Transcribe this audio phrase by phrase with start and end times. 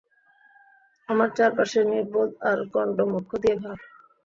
[1.09, 3.85] আমার চারপাশে নির্বোধ আর গন্ড মূর্খ দিয়ে ভরা।